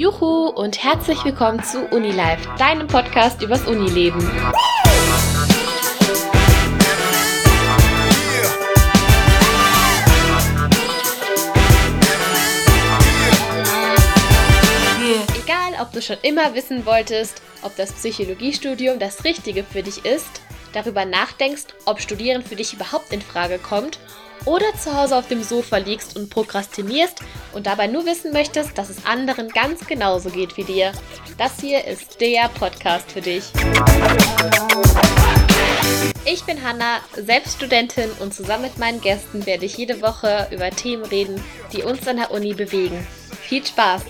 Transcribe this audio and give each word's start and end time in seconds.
Juhu 0.00 0.46
und 0.46 0.82
herzlich 0.82 1.22
willkommen 1.26 1.62
zu 1.62 1.84
Unilife, 1.88 2.48
deinem 2.56 2.86
Podcast 2.86 3.42
übers 3.42 3.66
Unileben. 3.66 4.18
Egal, 15.38 15.82
ob 15.82 15.92
du 15.92 16.00
schon 16.00 16.16
immer 16.22 16.54
wissen 16.54 16.86
wolltest, 16.86 17.42
ob 17.60 17.76
das 17.76 17.92
Psychologiestudium 17.92 18.98
das 18.98 19.22
Richtige 19.24 19.64
für 19.64 19.82
dich 19.82 20.06
ist, 20.06 20.40
darüber 20.72 21.04
nachdenkst, 21.04 21.66
ob 21.84 22.00
Studieren 22.00 22.42
für 22.42 22.56
dich 22.56 22.72
überhaupt 22.74 23.12
in 23.12 23.22
Frage 23.22 23.58
kommt 23.58 23.98
oder 24.44 24.66
zu 24.74 24.96
Hause 24.96 25.16
auf 25.16 25.28
dem 25.28 25.42
Sofa 25.42 25.76
liegst 25.76 26.16
und 26.16 26.30
prokrastinierst 26.30 27.20
und 27.52 27.66
dabei 27.66 27.86
nur 27.86 28.06
wissen 28.06 28.32
möchtest, 28.32 28.76
dass 28.78 28.88
es 28.88 29.04
anderen 29.04 29.48
ganz 29.48 29.86
genauso 29.86 30.30
geht 30.30 30.56
wie 30.56 30.64
dir. 30.64 30.92
Das 31.36 31.60
hier 31.60 31.84
ist 31.84 32.20
der 32.20 32.48
Podcast 32.48 33.10
für 33.12 33.20
dich. 33.20 33.44
Ich 36.24 36.44
bin 36.44 36.62
Hanna, 36.62 36.98
Selbststudentin 37.14 38.10
und 38.20 38.34
zusammen 38.34 38.64
mit 38.64 38.78
meinen 38.78 39.00
Gästen 39.00 39.46
werde 39.46 39.64
ich 39.64 39.76
jede 39.76 40.00
Woche 40.02 40.48
über 40.50 40.70
Themen 40.70 41.04
reden, 41.04 41.42
die 41.72 41.82
uns 41.82 42.06
an 42.06 42.16
der 42.16 42.30
Uni 42.30 42.54
bewegen. 42.54 43.06
Viel 43.42 43.66
Spaß! 43.66 44.02